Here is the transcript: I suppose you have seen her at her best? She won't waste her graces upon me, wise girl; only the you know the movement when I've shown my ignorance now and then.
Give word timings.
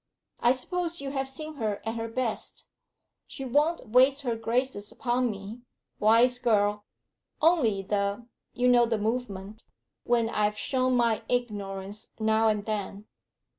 I 0.39 0.51
suppose 0.53 0.99
you 0.99 1.11
have 1.11 1.29
seen 1.29 1.57
her 1.57 1.79
at 1.87 1.93
her 1.93 2.07
best? 2.07 2.65
She 3.27 3.45
won't 3.45 3.89
waste 3.89 4.21
her 4.23 4.35
graces 4.35 4.91
upon 4.91 5.29
me, 5.29 5.61
wise 5.99 6.39
girl; 6.39 6.85
only 7.39 7.83
the 7.83 8.25
you 8.51 8.67
know 8.67 8.87
the 8.87 8.97
movement 8.97 9.63
when 10.03 10.27
I've 10.27 10.57
shown 10.57 10.95
my 10.97 11.21
ignorance 11.29 12.13
now 12.19 12.47
and 12.47 12.65
then. 12.65 13.05